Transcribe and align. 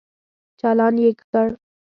چالان 0.59 0.95
يې 1.03 1.11
کړ. 1.19 1.47